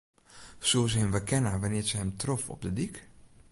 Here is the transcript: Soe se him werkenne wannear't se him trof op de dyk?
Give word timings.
Soe 0.69 0.87
se 0.91 0.97
him 1.01 1.13
werkenne 1.13 1.51
wannear't 1.61 1.89
se 1.89 1.97
him 2.01 2.11
trof 2.21 2.43
op 2.53 2.61
de 2.65 2.71
dyk? 2.77 2.95